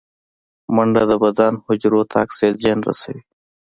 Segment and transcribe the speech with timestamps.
[0.75, 3.21] منډه د بدن حجرو ته اکسیجن رسوي